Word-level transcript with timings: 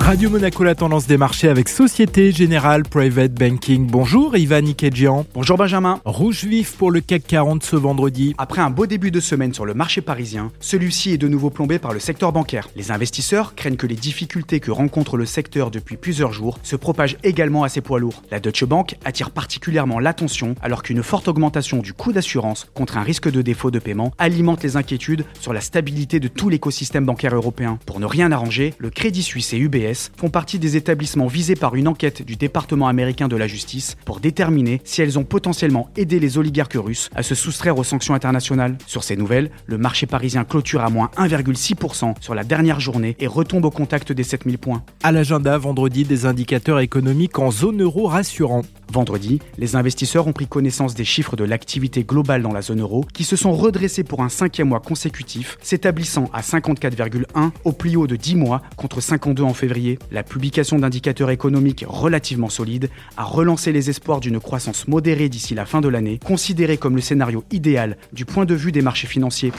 Radio 0.00 0.30
Monaco, 0.30 0.64
la 0.64 0.74
tendance 0.74 1.06
des 1.06 1.18
marchés 1.18 1.48
avec 1.48 1.68
Société 1.68 2.32
Générale 2.32 2.84
Private 2.84 3.32
Banking. 3.32 3.86
Bonjour 3.86 4.36
Ivan 4.36 4.64
Ikedjian. 4.64 5.26
Bonjour 5.34 5.58
Benjamin. 5.58 6.00
Rouge 6.06 6.44
vif 6.44 6.76
pour 6.76 6.90
le 6.90 7.00
CAC 7.00 7.24
40 7.26 7.62
ce 7.62 7.76
vendredi. 7.76 8.34
Après 8.38 8.62
un 8.62 8.70
beau 8.70 8.86
début 8.86 9.10
de 9.10 9.20
semaine 9.20 9.52
sur 9.52 9.66
le 9.66 9.74
marché 9.74 10.00
parisien, 10.00 10.50
celui-ci 10.60 11.12
est 11.12 11.18
de 11.18 11.28
nouveau 11.28 11.50
plombé 11.50 11.78
par 11.78 11.92
le 11.92 11.98
secteur 11.98 12.32
bancaire. 12.32 12.68
Les 12.74 12.90
investisseurs 12.90 13.54
craignent 13.54 13.76
que 13.76 13.86
les 13.86 13.96
difficultés 13.96 14.60
que 14.60 14.70
rencontre 14.70 15.18
le 15.18 15.26
secteur 15.26 15.70
depuis 15.70 15.96
plusieurs 15.96 16.32
jours 16.32 16.58
se 16.62 16.76
propagent 16.76 17.18
également 17.22 17.64
à 17.64 17.68
ses 17.68 17.82
poids 17.82 17.98
lourds. 17.98 18.22
La 18.30 18.40
Deutsche 18.40 18.64
Bank 18.64 18.96
attire 19.04 19.30
particulièrement 19.30 19.98
l'attention 19.98 20.54
alors 20.62 20.82
qu'une 20.82 21.02
forte 21.02 21.28
augmentation 21.28 21.78
du 21.78 21.92
coût 21.92 22.12
d'assurance 22.12 22.66
contre 22.72 22.96
un 22.96 23.02
risque 23.02 23.30
de 23.30 23.42
défaut 23.42 23.70
de 23.70 23.78
paiement 23.78 24.12
alimente 24.18 24.62
les 24.62 24.76
inquiétudes 24.76 25.26
sur 25.38 25.52
la 25.52 25.60
stabilité 25.60 26.18
de 26.18 26.28
tout 26.28 26.48
l'écosystème 26.48 27.04
bancaire 27.04 27.34
européen. 27.34 27.78
Pour 27.84 28.00
ne 28.00 28.06
rien 28.06 28.32
arranger, 28.32 28.72
le 28.78 28.90
Crédit 28.90 29.22
Suisse 29.22 29.52
et 29.52 29.58
UBS 29.58 29.87
font 30.16 30.30
partie 30.30 30.58
des 30.58 30.76
établissements 30.76 31.26
visés 31.26 31.56
par 31.56 31.74
une 31.74 31.88
enquête 31.88 32.22
du 32.22 32.36
département 32.36 32.88
américain 32.88 33.28
de 33.28 33.36
la 33.36 33.46
justice 33.46 33.96
pour 34.04 34.20
déterminer 34.20 34.80
si 34.84 35.02
elles 35.02 35.18
ont 35.18 35.24
potentiellement 35.24 35.90
aidé 35.96 36.20
les 36.20 36.38
oligarques 36.38 36.76
russes 36.76 37.10
à 37.14 37.22
se 37.22 37.34
soustraire 37.34 37.78
aux 37.78 37.84
sanctions 37.84 38.14
internationales. 38.14 38.76
Sur 38.86 39.04
ces 39.04 39.16
nouvelles, 39.16 39.50
le 39.66 39.78
marché 39.78 40.06
parisien 40.06 40.44
clôture 40.44 40.82
à 40.82 40.90
moins 40.90 41.10
1,6% 41.16 42.14
sur 42.20 42.34
la 42.34 42.44
dernière 42.44 42.80
journée 42.80 43.16
et 43.18 43.26
retombe 43.26 43.64
au 43.64 43.70
contact 43.70 44.12
des 44.12 44.24
7000 44.24 44.58
points. 44.58 44.82
À 45.02 45.12
l'agenda, 45.12 45.56
vendredi, 45.58 46.04
des 46.04 46.26
indicateurs 46.26 46.80
économiques 46.80 47.38
en 47.38 47.50
zone 47.50 47.82
euro 47.82 48.06
rassurants. 48.06 48.62
Vendredi, 48.92 49.40
les 49.58 49.76
investisseurs 49.76 50.26
ont 50.26 50.32
pris 50.32 50.46
connaissance 50.46 50.94
des 50.94 51.04
chiffres 51.04 51.36
de 51.36 51.44
l'activité 51.44 52.04
globale 52.04 52.42
dans 52.42 52.52
la 52.52 52.62
zone 52.62 52.80
euro 52.80 53.04
qui 53.12 53.24
se 53.24 53.36
sont 53.36 53.52
redressés 53.52 54.04
pour 54.04 54.22
un 54.22 54.28
cinquième 54.28 54.68
mois 54.68 54.80
consécutif, 54.80 55.58
s'établissant 55.62 56.30
à 56.32 56.40
54,1 56.40 57.50
au 57.64 57.72
plus 57.72 57.96
haut 57.96 58.06
de 58.06 58.16
10 58.16 58.36
mois 58.36 58.62
contre 58.76 59.00
52 59.00 59.42
en 59.42 59.54
février. 59.54 59.98
La 60.10 60.22
publication 60.22 60.78
d'indicateurs 60.78 61.30
économiques 61.30 61.84
relativement 61.86 62.48
solides 62.48 62.88
a 63.16 63.24
relancé 63.24 63.72
les 63.72 63.90
espoirs 63.90 64.20
d'une 64.20 64.40
croissance 64.40 64.88
modérée 64.88 65.28
d'ici 65.28 65.54
la 65.54 65.66
fin 65.66 65.80
de 65.80 65.88
l'année, 65.88 66.18
considérée 66.24 66.76
comme 66.78 66.96
le 66.96 67.02
scénario 67.02 67.44
idéal 67.50 67.96
du 68.12 68.24
point 68.24 68.44
de 68.44 68.54
vue 68.54 68.72
des 68.72 68.82
marchés 68.82 69.06
financiers. 69.06 69.52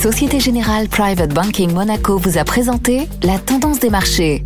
Société 0.00 0.38
Générale 0.38 0.88
Private 0.88 1.34
Banking 1.34 1.72
Monaco 1.72 2.18
vous 2.18 2.38
a 2.38 2.44
présenté 2.44 3.08
la 3.22 3.38
tendance 3.38 3.80
des 3.80 3.90
marchés. 3.90 4.44